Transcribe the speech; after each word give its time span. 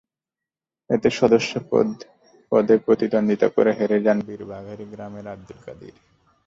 এতে 0.89 1.09
সদস্য 1.19 1.51
পদে 2.51 2.75
প্রতিদ্বন্দ্বিতা 2.85 3.47
করে 3.55 3.71
হেরে 3.79 3.97
যান 4.05 4.17
বীর 4.27 4.41
বাঘারি 4.51 4.85
গ্রামের 4.93 5.25
আবদুল 5.27 5.59
কাদির। 5.65 5.95